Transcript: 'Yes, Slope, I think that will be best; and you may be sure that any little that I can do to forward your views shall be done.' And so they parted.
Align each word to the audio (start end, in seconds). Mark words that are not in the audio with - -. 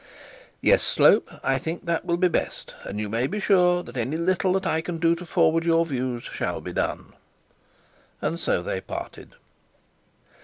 'Yes, 0.61 0.81
Slope, 0.81 1.29
I 1.43 1.59
think 1.59 1.85
that 1.85 2.05
will 2.05 2.17
be 2.17 2.27
best; 2.27 2.73
and 2.85 2.99
you 2.99 3.07
may 3.07 3.27
be 3.27 3.39
sure 3.39 3.83
that 3.83 3.95
any 3.97 4.17
little 4.17 4.51
that 4.53 4.65
I 4.65 4.81
can 4.81 4.97
do 4.97 5.13
to 5.13 5.27
forward 5.27 5.63
your 5.63 5.85
views 5.85 6.23
shall 6.23 6.59
be 6.59 6.73
done.' 6.73 7.13
And 8.19 8.39
so 8.39 8.63
they 8.63 8.81
parted. 8.81 9.35